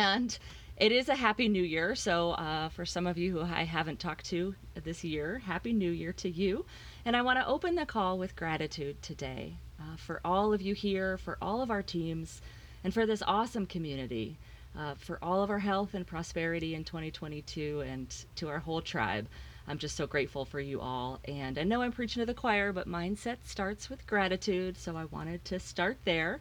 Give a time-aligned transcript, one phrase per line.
[0.00, 0.38] And
[0.78, 1.94] it is a happy new year.
[1.94, 5.90] So, uh, for some of you who I haven't talked to this year, happy new
[5.90, 6.64] year to you.
[7.04, 10.74] And I want to open the call with gratitude today uh, for all of you
[10.74, 12.40] here, for all of our teams,
[12.82, 14.38] and for this awesome community,
[14.74, 19.28] uh, for all of our health and prosperity in 2022, and to our whole tribe.
[19.68, 21.20] I'm just so grateful for you all.
[21.26, 24.78] And I know I'm preaching to the choir, but mindset starts with gratitude.
[24.78, 26.40] So I wanted to start there.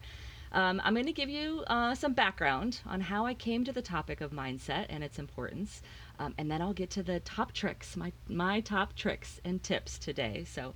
[0.52, 3.82] Um, I'm going to give you uh, some background on how I came to the
[3.82, 5.82] topic of mindset and its importance.
[6.18, 10.00] Um, and then I'll get to the top tricks, my, my top tricks and tips
[10.00, 10.44] today.
[10.46, 10.74] So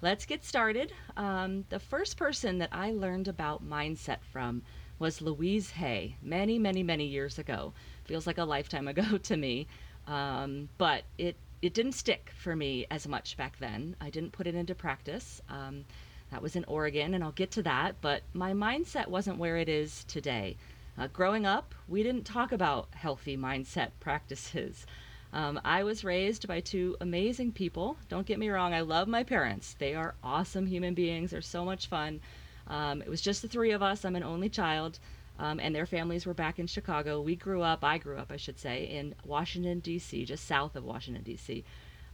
[0.00, 0.92] let's get started.
[1.16, 4.62] Um, the first person that I learned about mindset from
[4.98, 7.72] was Louise Hay many, many, many years ago.
[8.04, 9.66] Feels like a lifetime ago to me.
[10.06, 13.96] Um, but it it didn't stick for me as much back then.
[14.00, 15.40] I didn't put it into practice.
[15.48, 15.84] Um,
[16.30, 17.96] that was in Oregon, and I'll get to that.
[18.00, 20.56] But my mindset wasn't where it is today.
[20.98, 24.86] Uh, growing up, we didn't talk about healthy mindset practices.
[25.32, 27.96] Um, I was raised by two amazing people.
[28.08, 29.74] Don't get me wrong, I love my parents.
[29.78, 32.20] They are awesome human beings, they're so much fun.
[32.68, 34.04] Um, it was just the three of us.
[34.04, 34.98] I'm an only child
[35.38, 37.20] um, and their families were back in Chicago.
[37.20, 40.84] We grew up, I grew up, I should say, in Washington, D.C., just south of
[40.84, 41.64] Washington, D.C.,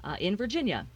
[0.03, 0.87] uh, in Virginia,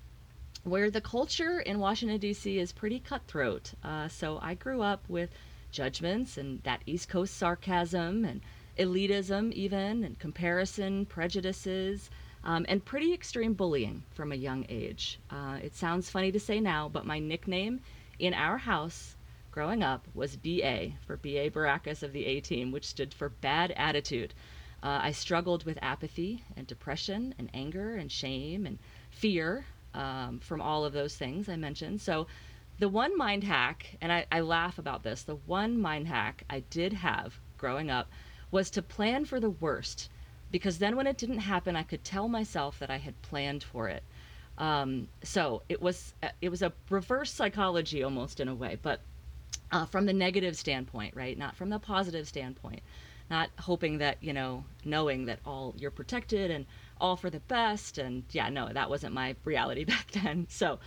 [0.67, 2.59] where the culture in Washington, D.C.
[2.59, 3.73] is pretty cutthroat.
[3.85, 5.31] Uh, so I grew up with
[5.71, 8.41] judgments and that East Coast sarcasm and
[8.77, 12.11] elitism, even, and comparison, prejudices.
[12.43, 15.21] Um, and pretty extreme bullying from a young age.
[15.31, 17.81] Uh, it sounds funny to say now, but my nickname
[18.19, 19.15] in our house
[19.53, 23.73] growing up was BA for BA Baracus of the A team, which stood for bad
[23.77, 24.35] attitude.
[24.83, 28.79] Uh, I struggled with apathy and depression and anger and shame and
[29.11, 32.01] fear um, from all of those things I mentioned.
[32.01, 32.27] So,
[32.79, 36.61] the one mind hack, and I, I laugh about this, the one mind hack I
[36.61, 38.09] did have growing up
[38.51, 40.11] was to plan for the worst
[40.51, 43.89] because then when it didn't happen, I could tell myself that I had planned for
[43.89, 44.03] it.
[44.59, 49.01] Um, so it was uh, it was a reverse psychology almost in a way, but
[49.73, 51.37] uh, from the negative standpoint, right?
[51.37, 52.81] Not from the positive standpoint.
[53.29, 56.65] Not hoping that, you know, knowing that all you're protected and
[57.01, 57.99] all for the best.
[57.99, 60.47] And yeah, no, that wasn't my reality back then.
[60.49, 60.79] So,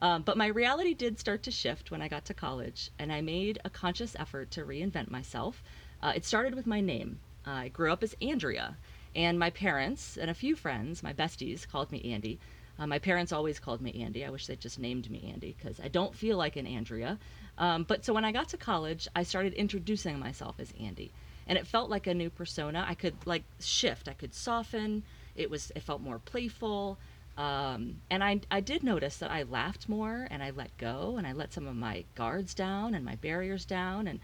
[0.00, 3.20] um, but my reality did start to shift when I got to college, and I
[3.20, 5.62] made a conscious effort to reinvent myself.
[6.02, 7.18] Uh, it started with my name.
[7.46, 8.76] Uh, I grew up as Andrea,
[9.16, 12.38] and my parents and a few friends, my besties, called me Andy.
[12.78, 14.24] Uh, my parents always called me Andy.
[14.24, 17.18] I wish they just named me Andy because I don't feel like an Andrea.
[17.56, 21.12] Um, but so when I got to college, I started introducing myself as Andy,
[21.48, 22.84] and it felt like a new persona.
[22.86, 24.08] I could like shift.
[24.08, 25.02] I could soften.
[25.38, 25.72] It was.
[25.74, 26.98] It felt more playful.
[27.38, 31.24] Um, and I, I did notice that I laughed more and I let go and
[31.26, 34.08] I let some of my guards down and my barriers down.
[34.08, 34.18] And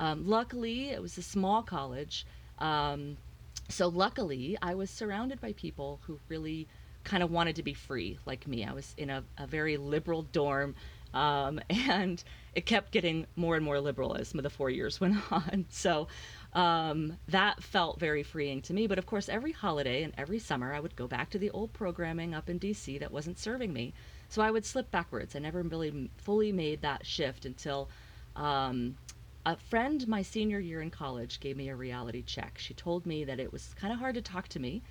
[0.00, 2.26] um, luckily, it was a small college.
[2.58, 3.18] Um,
[3.68, 6.66] so, luckily, I was surrounded by people who really
[7.04, 8.64] kind of wanted to be free like me.
[8.64, 10.74] I was in a, a very liberal dorm
[11.16, 12.22] um, and
[12.54, 15.66] it kept getting more and more liberal as the four years went on.
[15.70, 16.08] So
[16.56, 18.86] um, that felt very freeing to me.
[18.86, 21.74] But of course, every holiday and every summer, I would go back to the old
[21.74, 23.92] programming up in DC that wasn't serving me.
[24.30, 25.36] So I would slip backwards.
[25.36, 27.90] I never really fully made that shift until
[28.34, 28.96] um,
[29.44, 32.56] a friend my senior year in college gave me a reality check.
[32.56, 34.82] She told me that it was kind of hard to talk to me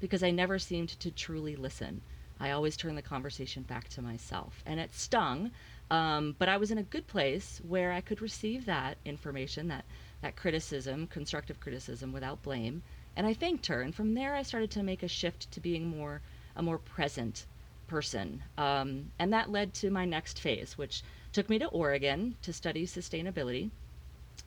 [0.00, 2.00] because I never seemed to truly listen.
[2.40, 4.64] I always turned the conversation back to myself.
[4.66, 5.52] And it stung,
[5.88, 9.84] um, but I was in a good place where I could receive that information, that,
[10.22, 12.82] that criticism, constructive criticism, without blame.
[13.14, 13.82] And I thanked her.
[13.82, 16.22] And from there, I started to make a shift to being more
[16.56, 17.46] a more present
[17.86, 18.42] person.
[18.56, 22.86] Um, and that led to my next phase, which took me to Oregon to study
[22.86, 23.70] sustainability.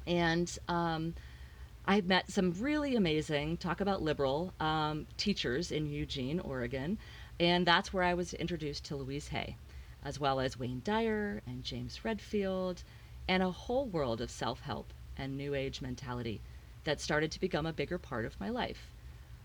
[0.08, 1.16] And um,
[1.85, 6.97] I met some really amazing, talk about liberal, um, teachers in Eugene, Oregon.
[7.40, 9.58] And that's where I was introduced to Louise Hay,
[10.03, 12.84] as well as Wayne Dyer and James Redfield,
[13.28, 16.42] and a whole world of self help and new age mentality
[16.84, 18.92] that started to become a bigger part of my life.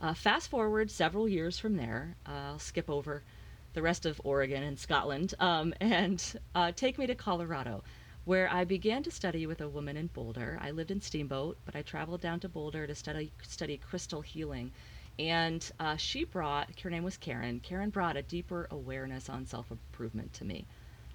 [0.01, 3.23] Uh, fast forward several years from there, uh, I'll skip over
[3.75, 6.23] the rest of Oregon and Scotland um, and
[6.55, 7.83] uh, take me to Colorado,
[8.25, 10.59] where I began to study with a woman in Boulder.
[10.61, 14.73] I lived in Steamboat, but I traveled down to Boulder to study, study crystal healing
[15.21, 19.71] and uh, she brought, her name was Karen, Karen brought a deeper awareness on self
[19.71, 20.67] improvement to me,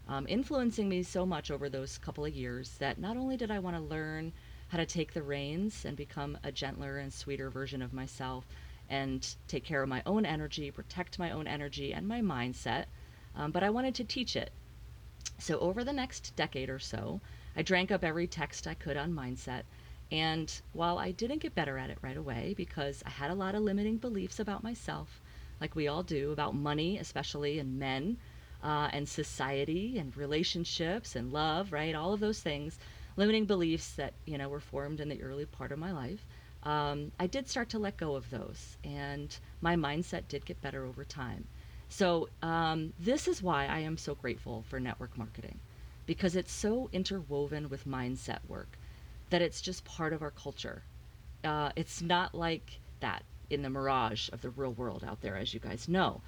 [0.08, 3.58] um, influencing me so much over those couple of years that not only did I
[3.58, 4.32] want to learn
[4.70, 8.48] how to take the reins and become a gentler and sweeter version of myself
[8.90, 12.86] and take care of my own energy, protect my own energy and my mindset,
[13.36, 14.52] um, but I wanted to teach it.
[15.40, 17.22] So, over the next decade or so,
[17.56, 19.64] I drank up every text I could on mindset
[20.12, 23.56] And while I didn't get better at it right away because I had a lot
[23.56, 25.22] of limiting beliefs about myself,
[25.60, 28.18] like we all do, about money, especially, and men,
[28.64, 31.96] uh, and society, and relationships, and love, right?
[31.96, 32.80] All of those things,
[33.16, 36.26] limiting beliefs that, you know, were formed in the early part of my life.
[36.64, 40.86] Um, I did start to let go of those, and my mindset did get better
[40.86, 41.48] over time.
[41.90, 45.60] So, um, this is why I am so grateful for network marketing
[46.06, 48.78] because it's so interwoven with mindset work
[49.30, 50.84] that it's just part of our culture.
[51.44, 55.54] Uh, it's not like that in the mirage of the real world out there, as
[55.54, 56.22] you guys know.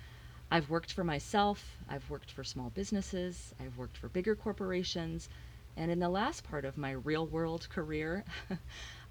[0.50, 5.28] I've worked for myself, I've worked for small businesses, I've worked for bigger corporations,
[5.78, 8.26] and in the last part of my real world career,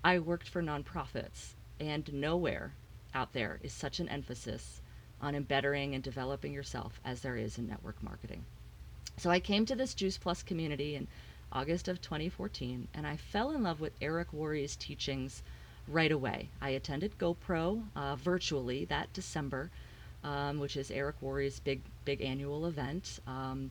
[0.05, 1.55] I worked for nonprofits.
[1.79, 2.75] And nowhere
[3.15, 4.81] out there is such an emphasis
[5.21, 8.45] on embedding and developing yourself as there is in network marketing.
[9.17, 11.07] So I came to this Juice Plus community in
[11.53, 15.43] August of 2014, and I fell in love with Eric Worre's teachings
[15.89, 16.51] right away.
[16.61, 19.71] I attended GoPro uh, virtually that December,
[20.25, 23.71] um, which is Eric Worre's big, big annual event, um,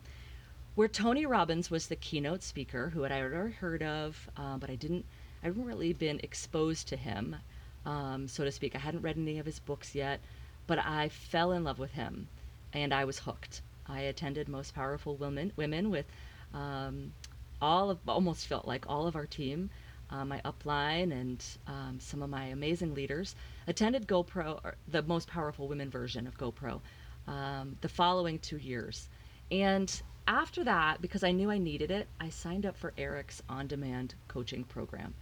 [0.75, 4.69] where Tony Robbins was the keynote speaker, who had I already heard of, uh, but
[4.69, 5.06] I didn't,
[5.42, 7.38] I hadn't really been exposed to him,
[7.86, 8.75] um, so to speak.
[8.75, 10.19] I hadn't read any of his books yet,
[10.68, 12.27] but I fell in love with him,
[12.74, 13.62] and I was hooked.
[13.88, 16.06] I attended Most Powerful Women, women with
[16.54, 17.13] um,
[17.62, 19.69] all of, almost felt like all of our team,
[20.10, 23.36] uh, my upline and um, some of my amazing leaders
[23.68, 26.81] attended GoPro, the Most Powerful Women version of GoPro,
[27.28, 29.07] um, the following two years.
[29.51, 33.68] And after that, because I knew I needed it, I signed up for Eric's on
[33.68, 35.13] demand coaching program.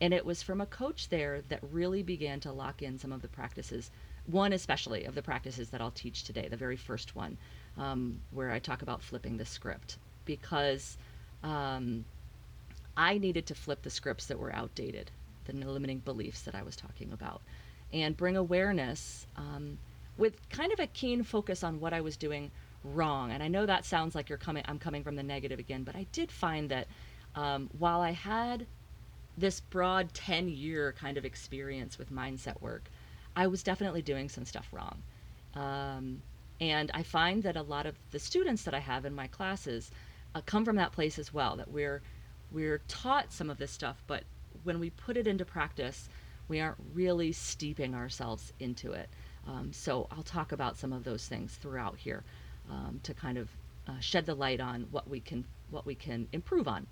[0.00, 3.22] And it was from a coach there that really began to lock in some of
[3.22, 3.90] the practices,
[4.26, 7.36] one especially of the practices that I'll teach today, the very first one
[7.78, 10.98] um, where I talk about flipping the script because
[11.42, 12.04] um,
[12.96, 15.10] I needed to flip the scripts that were outdated,
[15.46, 17.42] the limiting beliefs that I was talking about,
[17.92, 19.78] and bring awareness um,
[20.16, 22.50] with kind of a keen focus on what I was doing
[22.84, 23.32] wrong.
[23.32, 25.96] And I know that sounds like you're coming, I'm coming from the negative again, but
[25.96, 26.86] I did find that
[27.34, 28.66] um, while I had
[29.36, 32.90] this broad 10 year kind of experience with mindset work,
[33.34, 35.02] I was definitely doing some stuff wrong.
[35.54, 36.22] Um,
[36.60, 39.90] and I find that a lot of the students that I have in my classes
[40.34, 42.02] uh, come from that place as well, that we're,
[42.52, 44.22] we're taught some of this stuff, but
[44.62, 46.08] when we put it into practice,
[46.48, 49.08] we aren't really steeping ourselves into it.
[49.46, 52.22] Um, so I'll talk about some of those things throughout here
[52.70, 53.48] um, to kind of
[53.88, 56.86] uh, shed the light on what we can what we can improve on.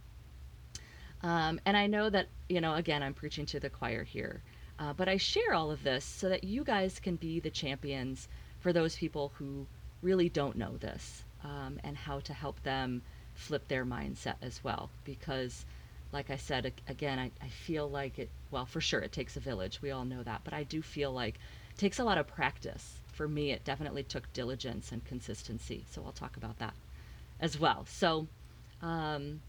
[1.23, 4.43] Um, and I know that you know again I'm preaching to the choir here,
[4.79, 8.29] uh, but I share all of this so that you guys can be the champions
[8.61, 9.67] for those people who
[10.03, 13.03] really don't know this um, and how to help them
[13.35, 14.91] flip their mindset as well.
[15.05, 15.65] Because,
[16.13, 19.41] like I said, again, I, I feel like it, well, for sure, it takes a
[19.41, 19.81] village.
[19.83, 20.43] We all know that.
[20.45, 21.37] But I do feel like
[21.71, 23.01] it takes a lot of practice.
[23.13, 25.85] For me, it definitely took diligence and consistency.
[25.91, 26.75] So I'll talk about that
[27.41, 27.85] as well.
[27.89, 28.27] So,
[28.81, 29.41] um,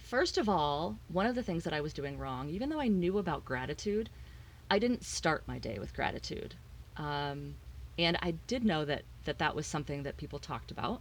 [0.00, 2.88] first of all, one of the things that I was doing wrong, even though I
[2.88, 4.10] knew about gratitude,
[4.70, 6.54] I didn't start my day with gratitude.
[6.96, 7.54] Um,
[7.98, 11.00] and I did know that that, that was something that people talked about,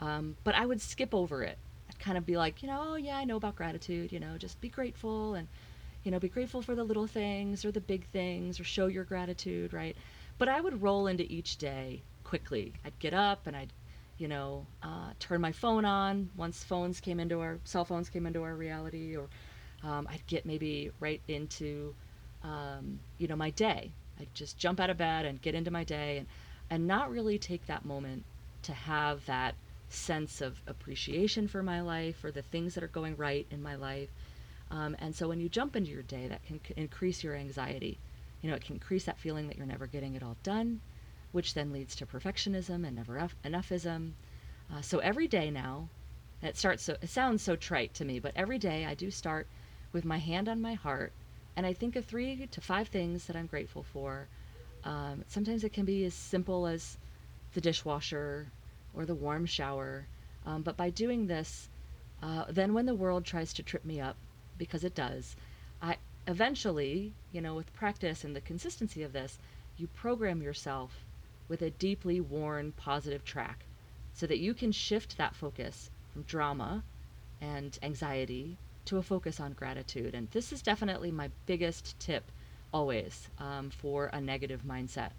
[0.00, 1.58] um, but I would skip over it.
[1.88, 4.36] I'd kind of be like, you know, oh, yeah, I know about gratitude, you know,
[4.38, 5.48] just be grateful and,
[6.04, 9.04] you know, be grateful for the little things or the big things or show your
[9.04, 9.96] gratitude, right?
[10.40, 12.72] But I would roll into each day quickly.
[12.82, 13.74] I'd get up and I'd,
[14.16, 18.24] you know, uh, turn my phone on once phones came into our cell phones came
[18.26, 19.28] into our reality, or
[19.82, 21.94] um, I'd get maybe right into,
[22.42, 25.84] um, you know, my day, I'd just jump out of bed and get into my
[25.84, 26.26] day and,
[26.70, 28.24] and not really take that moment
[28.62, 29.56] to have that
[29.90, 33.74] sense of appreciation for my life or the things that are going right in my
[33.74, 34.08] life.
[34.70, 37.98] Um, and so when you jump into your day, that can c- increase your anxiety.
[38.40, 40.80] You know, it can increase that feeling that you're never getting it all done,
[41.32, 44.12] which then leads to perfectionism and never enoughism.
[44.72, 45.88] Uh, so every day now,
[46.42, 49.46] it starts so it sounds so trite to me, but every day I do start
[49.92, 51.12] with my hand on my heart
[51.56, 54.28] and I think of three to five things that I'm grateful for.
[54.84, 56.96] Um, sometimes it can be as simple as
[57.52, 58.50] the dishwasher
[58.94, 60.06] or the warm shower.
[60.46, 61.68] Um, but by doing this,
[62.22, 64.16] uh, then when the world tries to trip me up,
[64.56, 65.36] because it does,
[65.82, 69.38] I eventually, you know, with practice and the consistency of this,
[69.76, 71.04] you program yourself
[71.48, 73.64] with a deeply worn positive track
[74.12, 76.82] so that you can shift that focus from drama
[77.40, 80.14] and anxiety to a focus on gratitude.
[80.14, 82.30] And this is definitely my biggest tip
[82.72, 85.10] always um, for a negative mindset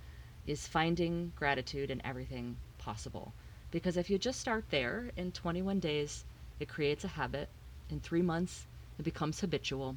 [0.48, 3.34] is finding gratitude in everything possible.
[3.72, 6.26] Because if you just start there, in 21 days,
[6.60, 7.50] it creates a habit.
[7.90, 8.66] In three months,
[9.00, 9.96] it becomes habitual.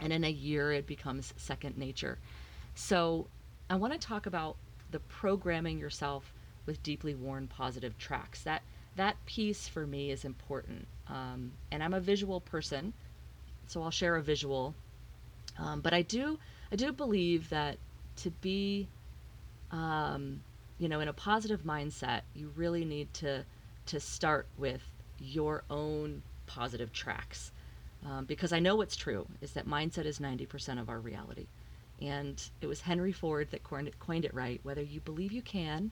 [0.00, 2.18] And in a year, it becomes second nature.
[2.74, 3.28] So
[3.70, 4.56] I want to talk about
[4.90, 6.32] the programming yourself
[6.66, 8.42] with deeply worn positive tracks.
[8.42, 8.62] That
[8.96, 10.86] that piece for me is important.
[11.08, 12.92] Um, and I'm a visual person,
[13.66, 14.74] so I'll share a visual.
[15.58, 16.38] Um, but I do
[16.72, 17.78] I do believe that
[18.16, 18.88] to be
[19.70, 20.42] um,
[20.78, 23.44] you know in a positive mindset, you really need to
[23.86, 24.82] to start with
[25.18, 27.52] your own positive tracks.
[28.04, 31.46] Um, because I know what's true is that mindset is 90% of our reality.
[32.02, 34.60] And it was Henry Ford that coined it, right.
[34.62, 35.90] Whether you believe you can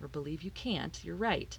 [0.00, 1.58] or believe you can't, you're right.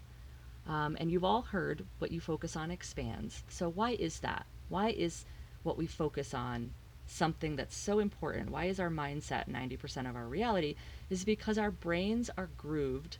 [0.67, 3.43] Um, and you've all heard what you focus on expands.
[3.49, 4.45] So, why is that?
[4.69, 5.25] Why is
[5.63, 6.71] what we focus on
[7.07, 8.51] something that's so important?
[8.51, 10.75] Why is our mindset 90% of our reality?
[11.09, 13.17] Is because our brains are grooved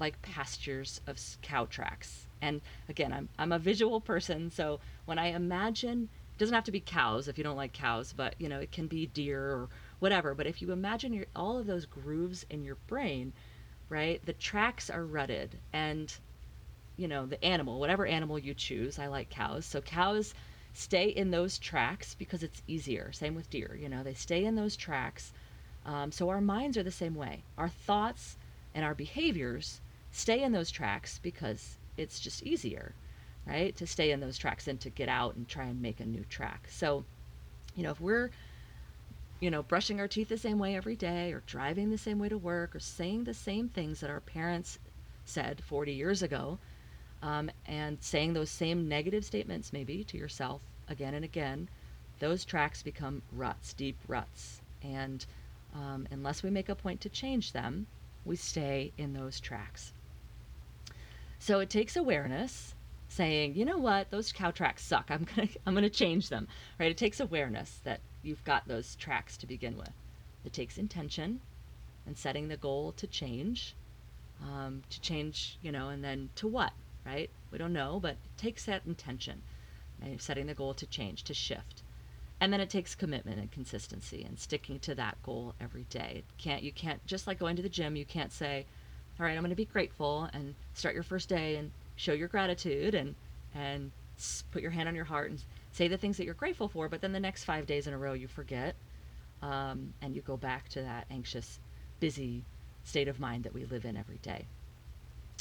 [0.00, 2.25] like pastures of cow tracks.
[2.42, 6.72] And again, I'm, I'm a visual person, so when I imagine, it doesn't have to
[6.72, 9.68] be cows if you don't like cows, but you know, it can be deer or
[9.98, 10.34] whatever.
[10.34, 13.32] But if you imagine your, all of those grooves in your brain,
[13.88, 16.14] right, the tracks are rutted and
[16.96, 18.98] you know, the animal, whatever animal you choose.
[18.98, 19.66] I like cows.
[19.66, 20.34] So cows
[20.72, 23.12] stay in those tracks because it's easier.
[23.12, 25.32] Same with deer, you know, they stay in those tracks.
[25.84, 27.44] Um, so our minds are the same way.
[27.56, 28.36] Our thoughts
[28.74, 32.94] and our behaviors stay in those tracks because it's just easier,
[33.46, 33.74] right?
[33.76, 36.24] To stay in those tracks and to get out and try and make a new
[36.24, 36.68] track.
[36.70, 37.04] So,
[37.74, 38.30] you know, if we're,
[39.40, 42.28] you know, brushing our teeth the same way every day or driving the same way
[42.28, 44.78] to work or saying the same things that our parents
[45.24, 46.58] said 40 years ago,
[47.22, 51.68] um, and saying those same negative statements maybe to yourself again and again,
[52.18, 54.60] those tracks become ruts, deep ruts.
[54.82, 55.24] And
[55.74, 57.86] um, unless we make a point to change them,
[58.24, 59.92] we stay in those tracks.
[61.38, 62.74] So it takes awareness,
[63.08, 65.06] saying, you know what, those cow tracks suck.
[65.10, 66.48] I'm gonna I'm gonna change them.
[66.78, 66.90] Right?
[66.90, 69.92] It takes awareness that you've got those tracks to begin with.
[70.44, 71.40] It takes intention
[72.06, 73.74] and setting the goal to change,
[74.42, 76.72] um, to change, you know, and then to what,
[77.04, 77.30] right?
[77.50, 79.42] We don't know, but it takes that intention,
[80.00, 81.82] and setting the goal to change, to shift.
[82.40, 86.16] And then it takes commitment and consistency and sticking to that goal every day.
[86.18, 88.66] It can't you can't just like going to the gym, you can't say,
[89.18, 92.28] all right, I'm going to be grateful and start your first day and show your
[92.28, 93.14] gratitude and
[93.54, 93.90] and
[94.50, 95.42] put your hand on your heart and
[95.72, 96.88] say the things that you're grateful for.
[96.88, 98.74] But then the next five days in a row, you forget
[99.42, 101.58] um, and you go back to that anxious,
[102.00, 102.44] busy
[102.84, 104.46] state of mind that we live in every day.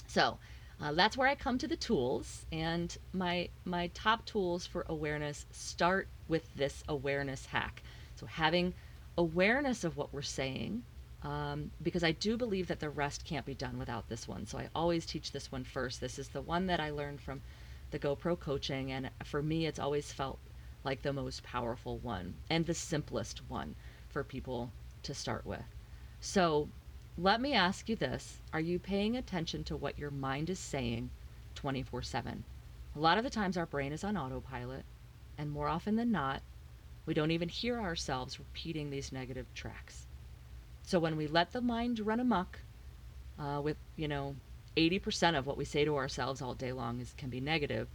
[0.08, 0.38] So
[0.82, 5.46] uh, that's where I come to the tools, and my my top tools for awareness
[5.52, 7.82] start with this awareness hack.
[8.16, 8.74] So having
[9.18, 10.84] awareness of what we're saying
[11.24, 14.46] um, because I do believe that the rest can't be done without this one.
[14.46, 16.00] So I always teach this one first.
[16.00, 17.42] This is the one that I learned from
[17.92, 20.40] the GoPro coaching, and for me, it's always felt
[20.84, 23.76] like the most powerful one and the simplest one
[24.08, 24.72] for people
[25.04, 25.64] to start with.
[26.20, 26.70] So
[27.18, 31.10] let me ask you this Are you paying attention to what your mind is saying
[31.56, 32.44] 24 7?
[32.96, 34.86] A lot of the times, our brain is on autopilot,
[35.38, 36.42] and more often than not,
[37.06, 40.05] we don't even hear ourselves repeating these negative tracks.
[40.86, 42.60] So when we let the mind run amok
[43.40, 44.36] uh, with, you know,
[44.78, 47.88] 80% of what we say to ourselves all day long is can be negative,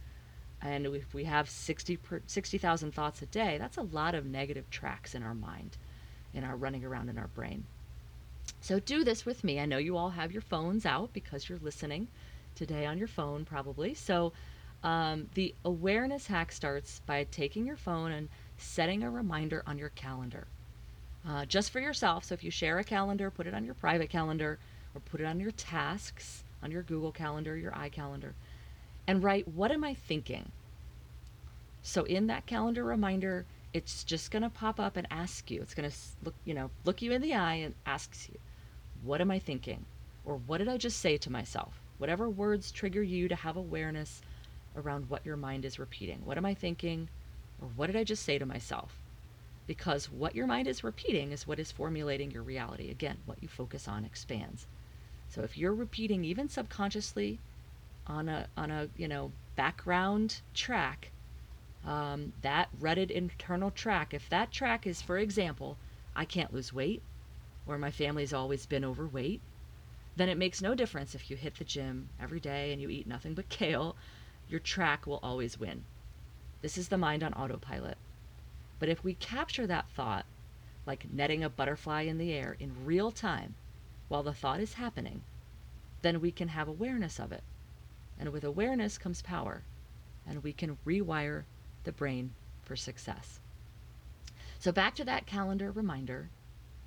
[0.61, 5.15] and if we have 60 60,000 thoughts a day, that's a lot of negative tracks
[5.15, 5.77] in our mind,
[6.33, 7.63] in our running around in our brain.
[8.59, 9.59] So do this with me.
[9.59, 12.09] I know you all have your phones out because you're listening
[12.55, 13.93] today on your phone probably.
[13.93, 14.33] So
[14.83, 19.89] um, the awareness hack starts by taking your phone and setting a reminder on your
[19.89, 20.47] calendar
[21.27, 22.25] uh, just for yourself.
[22.25, 24.59] So if you share a calendar, put it on your private calendar
[24.95, 28.33] or put it on your tasks, on your Google Calendar, your iCalendar,
[29.07, 30.51] and write, What am I thinking?
[31.83, 35.61] So in that calendar reminder, it's just going to pop up and ask you.
[35.61, 38.39] It's going to look, you know, look you in the eye and asks you,
[39.03, 39.85] What am I thinking?
[40.25, 41.81] Or what did I just say to myself?
[41.97, 44.21] Whatever words trigger you to have awareness
[44.75, 46.21] around what your mind is repeating.
[46.25, 47.09] What am I thinking?
[47.61, 49.00] Or what did I just say to myself?
[49.67, 52.89] Because what your mind is repeating is what is formulating your reality.
[52.89, 54.67] Again, what you focus on expands.
[55.29, 57.39] So if you're repeating even subconsciously
[58.07, 61.11] on a on a you know background track,
[61.85, 65.77] um, that rutted internal track, if that track is, for example,
[66.15, 67.01] I can't lose weight,
[67.65, 69.41] or my family's always been overweight,
[70.15, 73.07] then it makes no difference if you hit the gym every day and you eat
[73.07, 73.95] nothing but kale,
[74.47, 75.85] your track will always win.
[76.61, 77.97] This is the mind on autopilot.
[78.81, 80.25] But if we capture that thought,
[80.87, 83.53] like netting a butterfly in the air in real time
[84.07, 85.21] while the thought is happening,
[86.01, 87.43] then we can have awareness of it.
[88.19, 89.61] And with awareness comes power,
[90.27, 91.43] and we can rewire
[91.83, 92.31] the brain
[92.63, 93.39] for success.
[94.57, 96.29] So, back to that calendar reminder,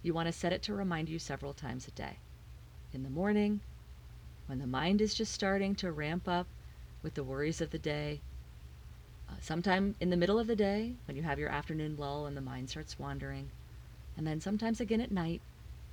[0.03, 2.19] you want to set it to remind you several times a day.
[2.93, 3.61] In the morning,
[4.49, 6.49] when the mind is just starting to ramp up
[7.05, 8.21] with the worries of the day,
[9.41, 12.41] sometime in the middle of the day when you have your afternoon lull and the
[12.41, 13.51] mind starts wandering,
[14.17, 15.41] and then sometimes again at night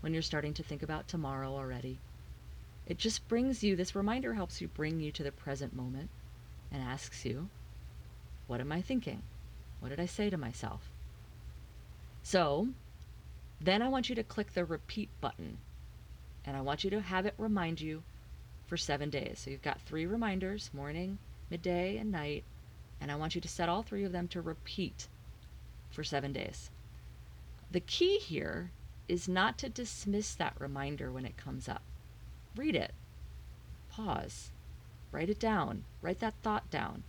[0.02, 2.00] when you're starting to think about tomorrow already.
[2.88, 6.10] It just brings you, this reminder helps you bring you to the present moment
[6.72, 7.50] and asks you,
[8.48, 9.22] What am I thinking?
[9.80, 10.92] What did I say to myself?
[12.24, 12.68] So
[13.60, 15.58] then I want you to click the repeat button
[16.46, 18.04] and I want you to have it remind you
[18.66, 19.40] for seven days.
[19.40, 21.20] So you've got three reminders morning,
[21.50, 22.44] midday, and night.
[23.02, 25.08] And I want you to set all three of them to repeat
[25.90, 26.70] for seven days.
[27.72, 28.72] The key here
[29.08, 31.82] is not to dismiss that reminder when it comes up.
[32.56, 32.94] Read it,
[33.90, 34.52] pause,
[35.12, 37.04] write it down, write that thought down.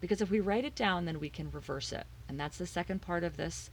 [0.00, 2.06] Because if we write it down, then we can reverse it.
[2.28, 3.70] And that's the second part of this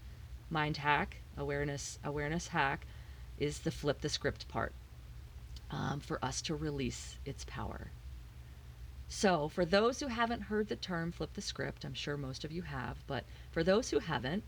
[0.49, 2.85] mind hack, awareness awareness hack,
[3.37, 4.73] is the flip the script part
[5.71, 7.91] um, for us to release its power.
[9.11, 12.51] So, for those who haven't heard the term flip the script, I'm sure most of
[12.51, 14.43] you have, but for those who haven't,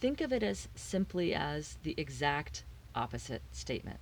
[0.00, 2.62] think of it as simply as the exact
[2.94, 3.98] opposite statement.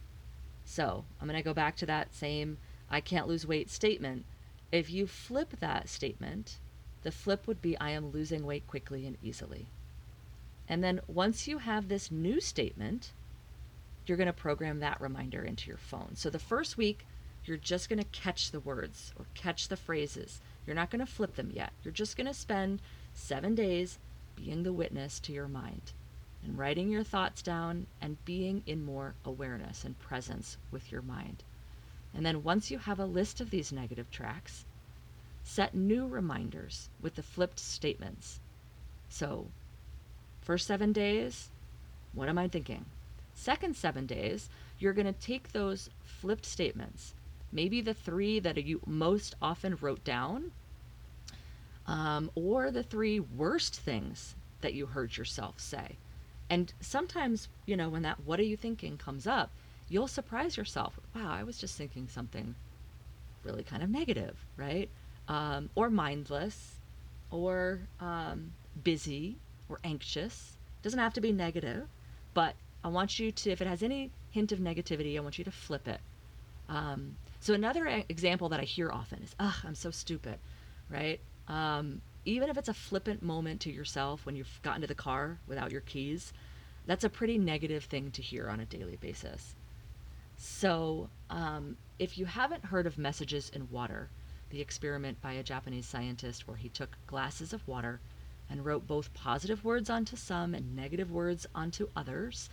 [0.65, 4.25] So, I'm going to go back to that same I can't lose weight statement.
[4.71, 6.59] If you flip that statement,
[7.03, 9.67] the flip would be I am losing weight quickly and easily.
[10.69, 13.13] And then once you have this new statement,
[14.07, 16.15] you're going to program that reminder into your phone.
[16.15, 17.07] So the first week,
[17.47, 20.41] you're just going to catch the words or catch the phrases.
[20.67, 21.73] You're not going to flip them yet.
[21.83, 22.81] You're just going to spend
[23.15, 23.99] seven days
[24.35, 25.93] being the witness to your mind
[26.45, 31.43] and writing your thoughts down and being in more awareness and presence with your mind.
[32.15, 34.65] And then once you have a list of these negative tracks,
[35.43, 38.41] set new reminders with the flipped statements.
[39.09, 39.49] So,
[40.41, 41.51] first seven days,
[42.13, 42.87] what am I thinking?
[43.35, 44.49] Second seven days,
[44.79, 47.15] you're going to take those flipped statements,
[47.57, 50.53] maybe the three that you most often wrote down,
[51.87, 55.97] um, or the three worst things that you heard yourself say.
[56.51, 59.51] And sometimes, you know, when that what are you thinking comes up,
[59.89, 61.01] you'll surprise yourself.
[61.15, 62.55] Wow, I was just thinking something
[63.43, 64.91] really kind of negative, right?
[65.27, 66.75] Um, or mindless,
[67.31, 68.53] or um,
[68.85, 70.59] busy, or anxious.
[70.83, 71.89] Doesn't have to be negative,
[72.35, 72.55] but
[72.85, 75.51] I want you to, if it has any hint of negativity, I want you to
[75.51, 76.01] flip it.
[76.69, 80.41] Um, so another example that I hear often is, "Ugh, I'm so stupid,"
[80.91, 81.21] right?
[81.47, 85.39] Um, even if it's a flippant moment to yourself when you've gotten to the car
[85.47, 86.33] without your keys,
[86.87, 89.55] that's a pretty negative thing to hear on a daily basis.
[90.37, 94.11] So, um, if you haven't heard of messages in water,
[94.51, 98.01] the experiment by a Japanese scientist where he took glasses of water
[98.51, 102.51] and wrote both positive words onto some and negative words onto others,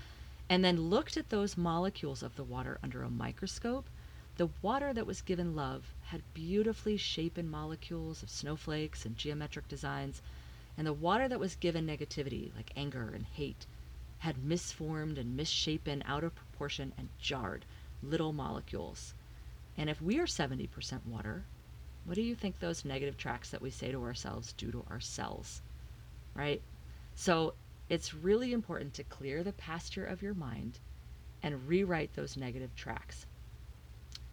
[0.48, 3.90] and then looked at those molecules of the water under a microscope,
[4.36, 10.22] the water that was given love had beautifully shapen molecules of snowflakes and geometric designs,
[10.76, 13.68] and the water that was given negativity, like anger and hate,
[14.20, 17.66] had misformed and misshapen, out of proportion, and jarred
[18.02, 19.14] little molecules.
[19.78, 21.44] And if we are 70% water,
[22.06, 25.00] what do you think those negative tracks that we say to ourselves do to our
[25.00, 25.62] cells?
[26.34, 26.62] Right?
[27.16, 27.54] So
[27.88, 30.80] it's really important to clear the pasture of your mind
[31.44, 33.26] and rewrite those negative tracks.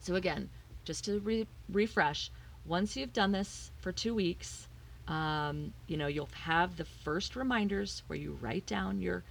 [0.00, 0.48] So again,
[0.84, 2.30] just to re- refresh,
[2.64, 4.66] once you've done this for two weeks,
[5.08, 9.22] um, you know you'll have the first reminders where you write down your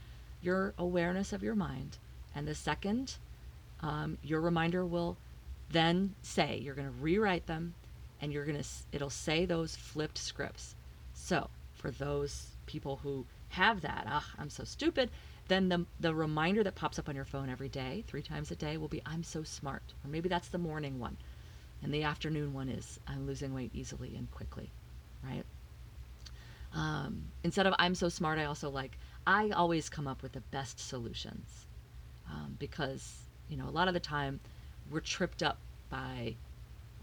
[0.42, 1.98] your awareness of your mind,
[2.36, 3.16] and the second,
[3.82, 5.18] um, your reminder will
[5.70, 7.74] then say you're going to rewrite them,
[8.22, 10.76] and you're going to it'll say those flipped scripts.
[11.14, 15.10] So for those people who have that, ah, I'm so stupid,
[15.50, 18.56] then the, the reminder that pops up on your phone every day, three times a
[18.56, 19.94] day, will be I'm so smart.
[20.04, 21.18] Or maybe that's the morning one.
[21.84, 24.70] And the afternoon one is I'm losing weight easily and quickly,
[25.24, 25.44] right?
[26.74, 30.42] Um, instead of I'm so smart, I also like I always come up with the
[30.52, 31.66] best solutions
[32.30, 34.40] um, because you know a lot of the time
[34.92, 35.58] we're tripped up
[35.90, 36.36] by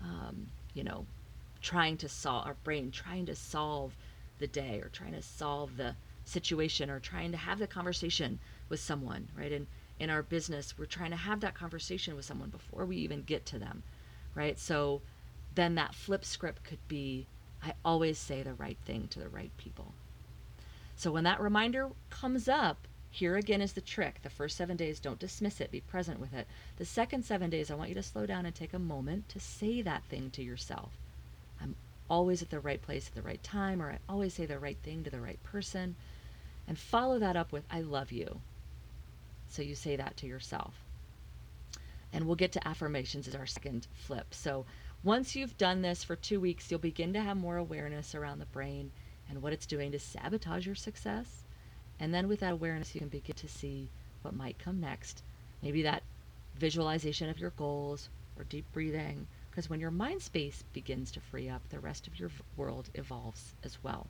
[0.02, 1.06] um, you know
[1.60, 3.96] trying to solve our brain trying to solve
[4.38, 8.80] the day or trying to solve the situation or trying to have the conversation with
[8.80, 9.52] someone, right?
[9.52, 9.66] And
[9.98, 13.46] in our business, we're trying to have that conversation with someone before we even get
[13.46, 13.82] to them,
[14.34, 14.58] right?
[14.58, 15.00] So
[15.54, 17.26] then that flip script could be
[17.62, 19.94] I always say the right thing to the right people.
[20.94, 24.20] So when that reminder comes up, here again is the trick.
[24.22, 26.46] The first seven days, don't dismiss it, be present with it.
[26.76, 29.40] The second seven days, I want you to slow down and take a moment to
[29.40, 30.92] say that thing to yourself.
[31.60, 31.76] I'm
[32.10, 34.76] always at the right place at the right time, or I always say the right
[34.82, 35.96] thing to the right person.
[36.68, 38.40] And follow that up with, I love you.
[39.48, 40.74] So you say that to yourself.
[42.12, 44.34] And we'll get to affirmations as our second flip.
[44.34, 44.66] So
[45.02, 48.46] once you've done this for two weeks, you'll begin to have more awareness around the
[48.46, 48.90] brain
[49.28, 51.44] and what it's doing to sabotage your success.
[52.00, 53.88] And then with that awareness, you can begin to see
[54.22, 55.22] what might come next.
[55.62, 56.02] Maybe that
[56.58, 59.26] visualization of your goals or deep breathing.
[59.50, 63.54] Because when your mind space begins to free up, the rest of your world evolves
[63.64, 64.06] as well.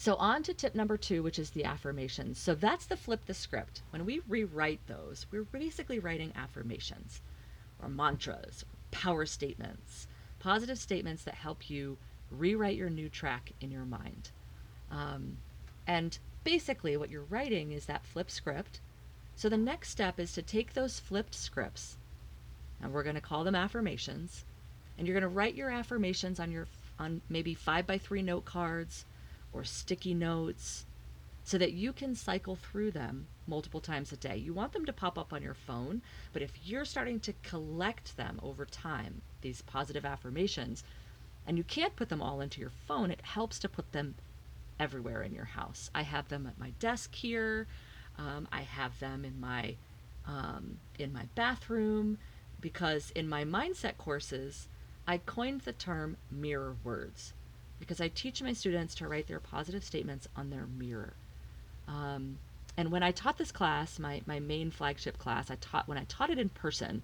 [0.00, 2.38] So, on to tip number two, which is the affirmations.
[2.38, 3.82] So, that's the flip the script.
[3.90, 7.20] When we rewrite those, we're basically writing affirmations
[7.82, 10.06] or mantras, power statements,
[10.38, 11.98] positive statements that help you
[12.30, 14.30] rewrite your new track in your mind.
[14.88, 15.38] Um,
[15.84, 18.78] and basically, what you're writing is that flip script.
[19.34, 21.96] So, the next step is to take those flipped scripts,
[22.80, 24.44] and we're going to call them affirmations,
[24.96, 26.68] and you're going to write your affirmations on your
[27.00, 29.04] on maybe five by three note cards
[29.52, 30.86] or sticky notes
[31.44, 34.36] so that you can cycle through them multiple times a day.
[34.36, 36.02] You want them to pop up on your phone,
[36.34, 40.84] but if you're starting to collect them over time, these positive affirmations,
[41.46, 44.14] and you can't put them all into your phone, it helps to put them
[44.78, 45.90] everywhere in your house.
[45.94, 47.66] I have them at my desk here.
[48.18, 49.76] Um, I have them in my
[50.26, 52.18] um, in my bathroom
[52.60, 54.68] because in my mindset courses,
[55.06, 57.32] I coined the term mirror words
[57.78, 61.14] because I teach my students to write their positive statements on their mirror.
[61.86, 62.38] Um,
[62.76, 66.04] and when I taught this class, my, my main flagship class, I taught when I
[66.04, 67.02] taught it in person,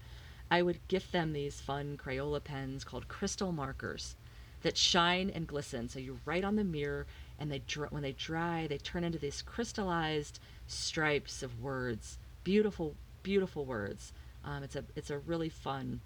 [0.51, 4.15] I would gift them these fun Crayola pens called crystal markers
[4.63, 5.89] that shine and glisten.
[5.89, 7.07] So you write on the mirror,
[7.39, 12.19] and they when they dry, they turn into these crystallized stripes of words.
[12.45, 14.13] Beautiful, beautiful words.
[14.45, 16.01] Um, it's a it's a really fun,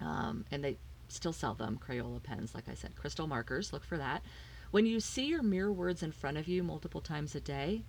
[0.00, 0.76] um, and they
[1.10, 4.22] still sell them, Crayola pens, like I said, crystal markers, look for that.
[4.70, 7.82] When you see your mirror words in front of you multiple times a day,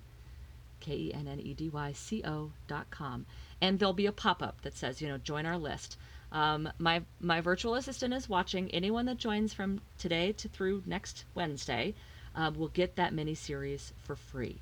[0.80, 3.26] K E N N E D Y C O dot com.
[3.60, 5.96] And there'll be a pop up that says, you know, join our list.
[6.30, 8.70] Um, my my virtual assistant is watching.
[8.70, 11.94] Anyone that joins from today to through next Wednesday
[12.34, 14.60] uh, will get that mini series for free.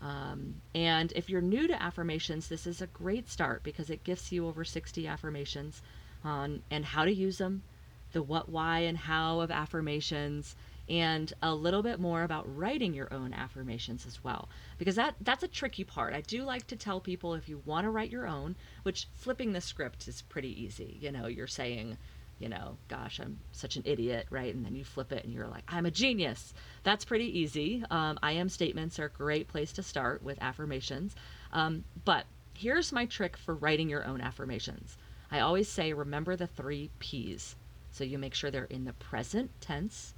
[0.00, 4.30] Um, and if you're new to affirmations, this is a great start because it gives
[4.30, 5.82] you over 60 affirmations
[6.24, 7.62] on and how to use them,
[8.12, 10.54] the what, why, and how of affirmations,
[10.88, 14.48] and a little bit more about writing your own affirmations as well.
[14.78, 16.14] Because that that's a tricky part.
[16.14, 19.52] I do like to tell people if you want to write your own which flipping
[19.52, 20.96] the script is pretty easy.
[21.00, 21.98] You know you're saying
[22.38, 24.54] you know gosh i'm such an idiot right?
[24.54, 26.54] And then you flip it and you're like i'm a genius.
[26.84, 27.84] That's pretty easy.
[27.90, 31.14] Um, i am statements are a great place to start with affirmations.
[31.52, 32.24] Um, but
[32.54, 34.96] here's my trick for writing your own affirmations.
[35.30, 37.56] I always say remember the three p's.
[37.90, 40.14] So you make sure they're in the present tense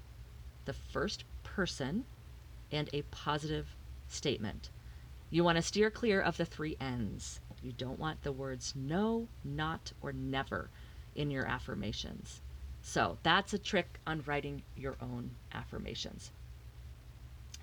[0.71, 2.05] the first person
[2.71, 3.75] and a positive
[4.07, 4.71] statement.
[5.29, 7.41] You want to steer clear of the three N's.
[7.61, 10.71] You don't want the words no, not, or never
[11.17, 12.41] in your affirmations.
[12.83, 16.31] So that's a trick on writing your own affirmations.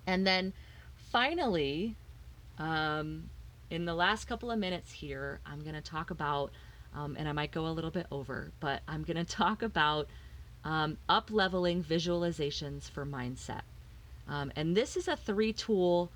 [0.05, 0.51] And then
[0.93, 1.95] finally,
[2.59, 3.29] um,
[3.69, 6.51] in the last couple of minutes here, I'm going to talk about,
[6.93, 10.09] um, and I might go a little bit over, but I'm going to talk about
[10.63, 13.61] um, up leveling visualizations for mindset.
[14.27, 16.11] Um, and this is a three tool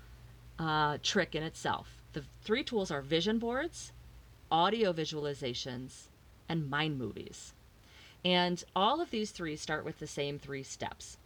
[0.58, 2.02] uh, trick in itself.
[2.12, 3.92] The three tools are vision boards,
[4.50, 6.08] audio visualizations,
[6.48, 7.54] and mind movies.
[8.24, 11.16] And all of these three start with the same three steps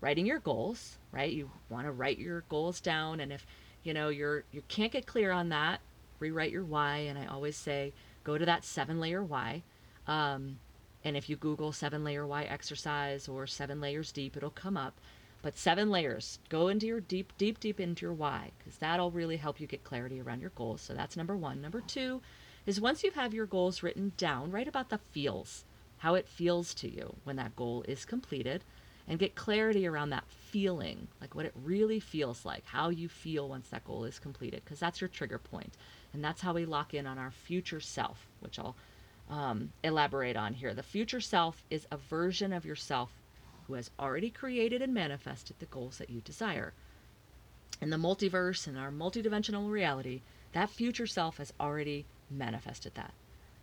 [0.00, 1.32] writing your goals, right?
[1.32, 3.20] You want to write your goals down.
[3.20, 3.46] And if
[3.84, 5.80] you know you're you can't get clear on that,
[6.18, 6.98] rewrite your why.
[6.98, 7.92] And I always say
[8.24, 9.62] go to that seven layer why.
[10.06, 10.58] Um,
[11.04, 15.00] and if you Google seven layer why exercise or seven layers deep, it'll come up.
[15.42, 19.36] But seven layers, go into your deep, deep, deep into your why, because that'll really
[19.36, 20.80] help you get clarity around your goals.
[20.80, 21.60] So that's number one.
[21.60, 22.22] Number two
[22.64, 25.64] is once you have your goals written down, write about the feels,
[25.98, 28.62] how it feels to you when that goal is completed,
[29.08, 33.48] and get clarity around that feeling, like what it really feels like, how you feel
[33.48, 35.74] once that goal is completed, because that's your trigger point.
[36.12, 38.76] And that's how we lock in on our future self, which I'll
[39.28, 40.74] um, elaborate on here.
[40.74, 43.10] The future self is a version of yourself
[43.66, 46.72] who has already created and manifested the goals that you desire.
[47.80, 50.20] In the multiverse and our multidimensional reality,
[50.52, 53.14] that future self has already manifested that.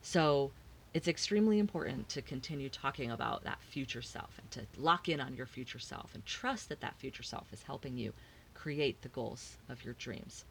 [0.02, 0.52] So
[0.93, 5.36] it's extremely important to continue talking about that future self and to lock in on
[5.36, 8.13] your future self and trust that that future self is helping you
[8.54, 10.45] create the goals of your dreams.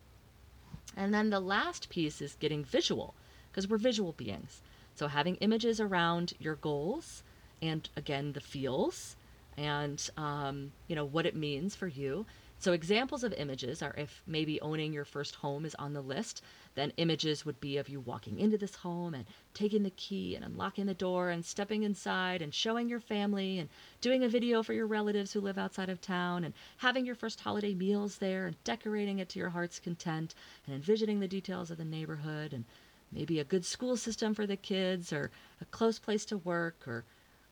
[0.97, 3.15] And then the last piece is getting visual
[3.51, 4.63] because we're visual beings.
[4.99, 7.23] So having images around your goals
[7.63, 9.15] and again the feels
[9.57, 12.27] and um, you know what it means for you.
[12.59, 16.43] So examples of images are if maybe owning your first home is on the list,
[16.75, 20.45] then images would be of you walking into this home and taking the key and
[20.45, 23.69] unlocking the door and stepping inside and showing your family and
[24.01, 27.39] doing a video for your relatives who live outside of town and having your first
[27.39, 30.35] holiday meals there and decorating it to your heart's content
[30.67, 32.65] and envisioning the details of the neighborhood and
[33.13, 37.05] maybe a good school system for the kids or a close place to work or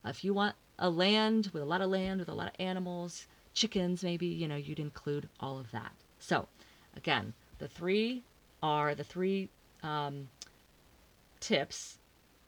[0.04, 3.26] if you want a land with a lot of land with a lot of animals
[3.54, 5.92] chickens maybe you know you'd include all of that.
[6.18, 6.48] So
[6.96, 8.22] again the three
[8.62, 9.48] are the three
[9.82, 10.28] um,
[11.40, 11.98] tips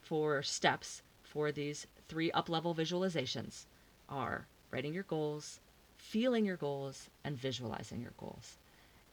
[0.01, 3.65] for steps for these three up level visualizations
[4.07, 5.59] are writing your goals
[5.97, 8.57] feeling your goals and visualizing your goals.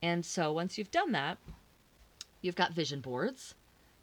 [0.03, 1.39] And so once you've done that
[2.43, 3.55] you've got vision boards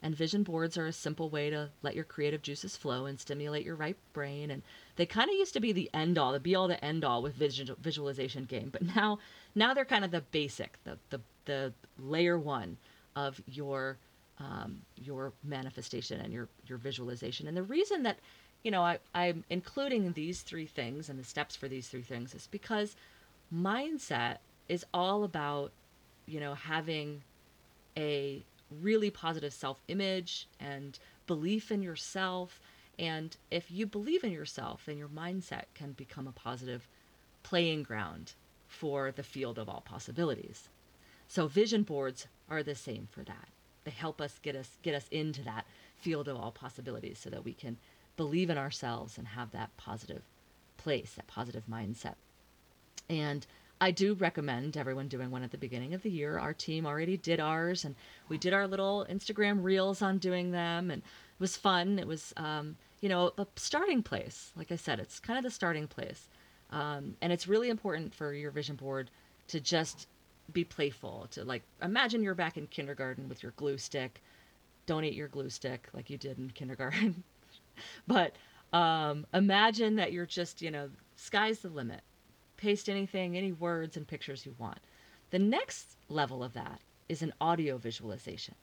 [0.04, 3.66] and vision boards are a simple way to let your creative juices flow and stimulate
[3.66, 4.52] your right brain.
[4.52, 4.62] And
[4.98, 7.22] they kind of used to be the end all, the be all, the end all
[7.22, 8.70] with visual, visualization game.
[8.70, 9.20] But now,
[9.56, 12.78] now they're kind of the basic, the the, the layer one
[13.16, 13.98] of your
[14.40, 17.48] um, your manifestation and your your visualization.
[17.48, 18.20] And the reason that
[18.64, 22.34] you know I, I'm including these three things and the steps for these three things
[22.36, 22.98] is because
[23.54, 24.38] mindset
[24.68, 25.72] is all about
[26.26, 27.22] you know having
[27.96, 28.44] a
[28.82, 32.60] really positive self image and belief in yourself.
[33.00, 36.88] And if you believe in yourself, then your mindset can become a positive
[37.42, 38.34] playing ground
[38.68, 40.70] for the field of all possibilities.
[41.28, 43.48] So vision boards are the same for that.
[43.84, 47.46] They help us get us get us into that field of all possibilities so that
[47.46, 47.78] we can
[48.18, 50.24] believe in ourselves and have that positive
[50.78, 52.16] place, that positive mindset.
[53.10, 53.46] And
[53.84, 56.40] I do recommend everyone doing one at the beginning of the year.
[56.40, 57.96] Our team already did ours, and
[58.30, 62.00] we did our little Instagram reels on doing them, and it was fun.
[62.00, 64.54] It was, um, you know, a starting place.
[64.56, 66.30] Like I said, it's kind of the starting place,
[66.70, 69.12] um, and it's really important for your vision board
[69.50, 70.08] to just
[70.54, 71.28] be playful.
[71.32, 74.24] To like imagine you're back in kindergarten with your glue stick.
[74.86, 77.22] Don't eat your glue stick like you did in kindergarten,
[78.08, 78.34] but
[78.72, 82.00] um, imagine that you're just, you know, sky's the limit
[82.64, 84.80] paste anything, any words and pictures you want.
[85.32, 88.56] The next level of that is an audio visualization.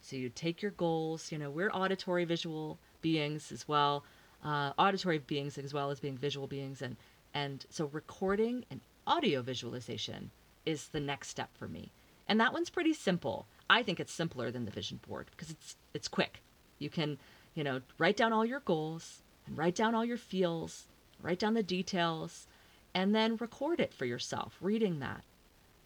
[0.00, 4.04] So you take your goals, you know, we're auditory visual beings as well,
[4.42, 6.80] uh, auditory beings as well as being visual beings.
[6.80, 6.96] And,
[7.34, 10.30] and so recording and audio visualization
[10.64, 11.92] is the next step for me.
[12.26, 13.44] And that one's pretty simple.
[13.68, 16.40] I think it's simpler than the vision board because it's, it's quick.
[16.78, 17.18] You can,
[17.54, 20.86] you know, write down all your goals and write down all your feels,
[21.20, 22.46] write down the details,
[22.94, 25.24] and then record it for yourself, reading that.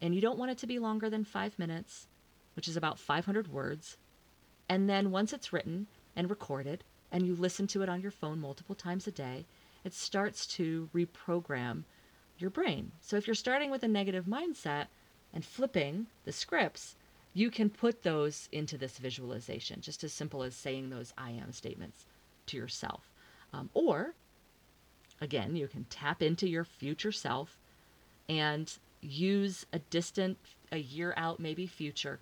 [0.01, 2.07] And you don't want it to be longer than five minutes,
[2.55, 3.97] which is about 500 words.
[4.69, 8.39] And then once it's written and recorded, and you listen to it on your phone
[8.39, 9.45] multiple times a day,
[9.83, 11.83] it starts to reprogram
[12.37, 12.91] your brain.
[13.01, 14.87] So if you're starting with a negative mindset
[15.33, 16.95] and flipping the scripts,
[17.33, 21.51] you can put those into this visualization, just as simple as saying those I am
[21.51, 22.05] statements
[22.47, 23.11] to yourself.
[23.53, 24.13] Um, or
[25.21, 27.59] Again, you can tap into your future self
[28.29, 30.37] and use a distant,
[30.71, 32.19] a year out, maybe future,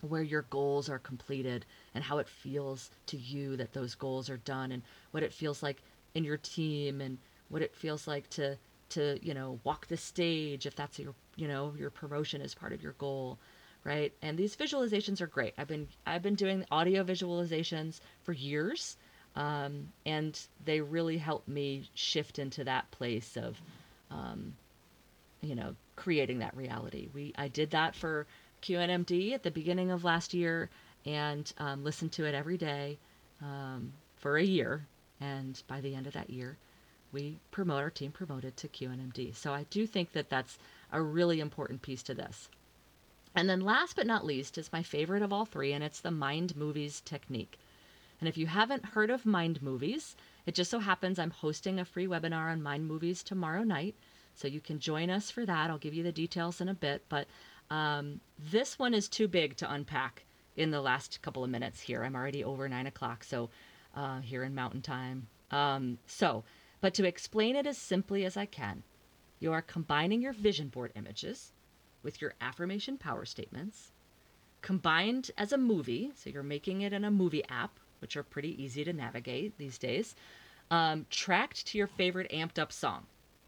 [0.00, 4.36] where your goals are completed and how it feels to you that those goals are
[4.38, 5.82] done and what it feels like
[6.14, 8.56] in your team and what it feels like to
[8.88, 12.72] to you know walk the stage if that's your you know your promotion is part
[12.72, 13.38] of your goal
[13.84, 14.12] right?
[14.20, 15.54] And these visualizations are great.
[15.56, 18.96] I've been i've been doing audio visualizations for years
[19.36, 23.60] um, and they really helped me shift into that place of
[24.10, 24.54] um,
[25.42, 27.08] you know creating that reality.
[27.14, 28.26] We i did that for
[28.62, 30.70] qnmd at the beginning of last year
[31.04, 32.98] and um, listened to it every day
[33.42, 34.86] um, for a year.
[35.20, 36.56] And by the end of that year
[37.12, 40.58] we promote our team promoted to qnmd so i do think that that's
[40.92, 42.48] a really important piece to this.
[43.34, 46.10] And then last but not least is my favorite of all three and it's the
[46.10, 47.58] mind movies technique
[48.20, 51.84] and if you haven't heard of mind movies it just so happens i'm hosting a
[51.84, 53.94] free webinar on mind movies tomorrow night.
[54.34, 55.70] So you can join us for that.
[55.70, 57.26] I'll give you the details in a bit but
[57.70, 60.24] um, this one is too big to unpack
[60.56, 62.04] in the last couple of minutes here.
[62.04, 63.50] I'm already over nine o'clock so
[63.94, 65.26] uh, here in mountain time.
[65.50, 66.44] Um, so
[66.80, 68.82] but to explain it as simply as I can,
[69.40, 71.52] you are combining your vision board images
[72.02, 73.92] with your affirmation power statements,
[74.62, 76.12] combined as a movie.
[76.14, 79.78] So you're making it in a movie app, which are pretty easy to navigate these
[79.78, 80.14] days,
[80.70, 83.06] um, tracked to your favorite amped up song.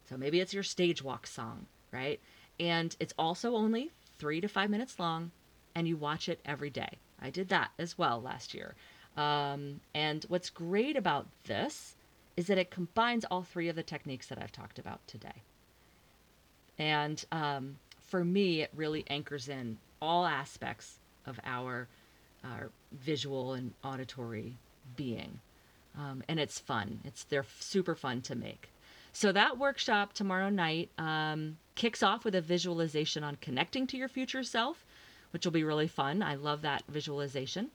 [0.09, 2.21] So maybe it's your stage walk song, right?
[2.59, 5.31] And it's also only three to five minutes long,
[5.75, 6.99] and you watch it every day.
[7.21, 8.75] I did that as well last year.
[9.17, 11.97] Um, and what's great about this
[12.37, 15.43] is that it combines all three of the techniques that I've talked about today.
[16.79, 21.89] And um, for me, it really anchors in all aspects of our,
[22.45, 24.57] our visual and auditory
[24.97, 25.41] being.
[25.99, 27.01] Um, and it's fun.
[27.05, 28.71] It's they're super fun to make.
[29.13, 34.09] So that workshop tomorrow night um, kicks off with a visualization on connecting to your
[34.09, 34.85] future self,
[35.33, 36.23] which will be really fun.
[36.23, 37.71] I love that visualization.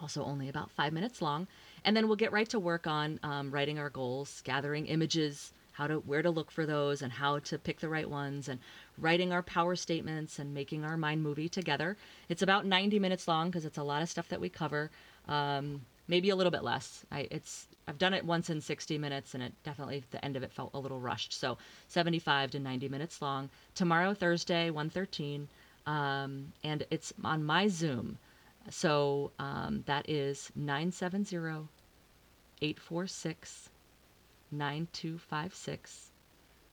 [0.00, 1.46] Also, only about five minutes long.
[1.84, 5.86] And then we'll get right to work on um, writing our goals, gathering images, how
[5.86, 8.58] to where to look for those, and how to pick the right ones, and
[8.98, 11.96] writing our power statements and making our mind movie together.
[12.28, 14.90] It's about 90 minutes long because it's a lot of stuff that we cover.
[15.28, 17.04] Um, maybe a little bit less.
[17.10, 20.42] I it's I've done it once in 60 minutes, and it definitely the end of
[20.42, 21.32] it felt a little rushed.
[21.32, 21.58] So
[21.88, 23.50] 75 to 90 minutes long.
[23.74, 25.48] Tomorrow, Thursday, 113,
[25.86, 28.18] um, and it's on my Zoom.
[28.70, 31.68] So um, that is 970
[32.62, 33.68] 846
[34.58, 36.10] 9256.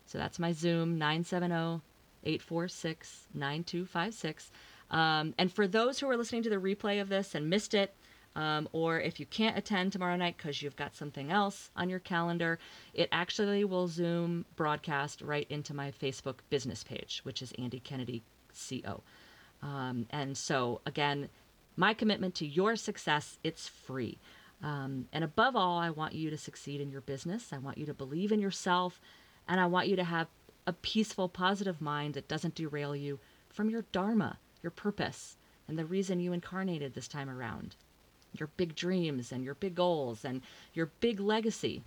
[0.06, 1.82] So that's my Zoom 970
[2.24, 4.52] 846 9256.
[4.91, 7.96] Um, and for those who are listening to the replay of this and missed it,
[8.36, 12.00] um, or if you can't attend tomorrow night because you've got something else on your
[12.00, 12.60] calendar,
[12.94, 18.24] it actually will Zoom broadcast right into my Facebook business page, which is Andy Kennedy
[18.54, 19.04] CO.
[19.62, 21.30] Um, and so, again,
[21.76, 24.17] my commitment to your success, it's free.
[24.63, 27.52] Um, and above all, I want you to succeed in your business.
[27.52, 29.02] I want you to believe in yourself.
[29.47, 30.28] And I want you to have
[30.67, 33.19] a peaceful, positive mind that doesn't derail you
[33.50, 37.76] from your dharma, your purpose, and the reason you incarnated this time around.
[38.38, 40.41] Your big dreams and your big goals and
[40.74, 41.84] your big legacy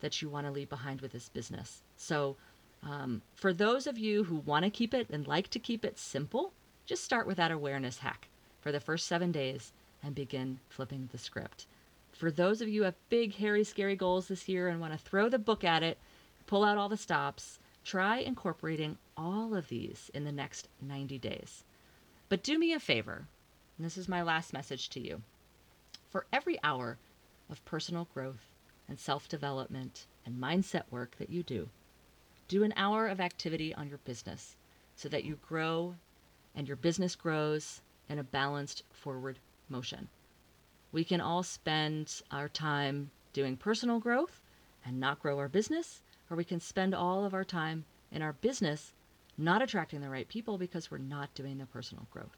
[0.00, 1.82] that you want to leave behind with this business.
[1.96, 2.36] So,
[2.84, 5.98] um, for those of you who want to keep it and like to keep it
[5.98, 6.52] simple,
[6.86, 8.28] just start with that awareness hack
[8.60, 11.66] for the first seven days and begin flipping the script.
[12.18, 14.98] For those of you who have big, hairy, scary goals this year and want to
[14.98, 15.98] throw the book at it,
[16.48, 21.62] pull out all the stops, try incorporating all of these in the next 90 days.
[22.28, 23.28] But do me a favor,
[23.76, 25.22] and this is my last message to you.
[26.10, 26.98] For every hour
[27.48, 28.50] of personal growth
[28.88, 31.68] and self development and mindset work that you do,
[32.48, 34.56] do an hour of activity on your business
[34.96, 35.94] so that you grow
[36.52, 40.08] and your business grows in a balanced forward motion.
[40.92, 44.40] We can all spend our time doing personal growth
[44.84, 48.32] and not grow our business, or we can spend all of our time in our
[48.32, 48.92] business
[49.36, 52.36] not attracting the right people because we're not doing the personal growth.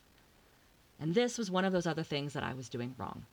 [1.00, 3.24] And this was one of those other things that I was doing wrong.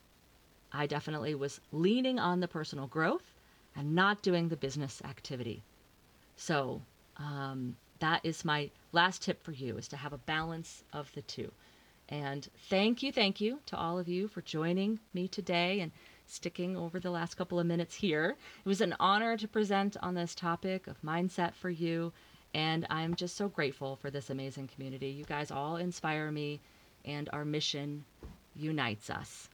[0.72, 3.34] I definitely was leaning on the personal growth
[3.76, 5.62] and not doing the business activity.
[6.36, 6.80] So,
[7.18, 11.22] um, that is my last tip for you is to have a balance of the
[11.22, 11.52] two.
[12.08, 15.92] And thank you, thank you to all of you for joining me today and
[16.26, 18.36] sticking over the last couple of minutes here.
[18.64, 22.12] It was an honor to present on this topic of mindset for you.
[22.54, 25.08] And I'm just so grateful for this amazing community.
[25.08, 26.60] You guys all inspire me,
[27.04, 28.04] and our mission
[28.56, 29.48] unites us.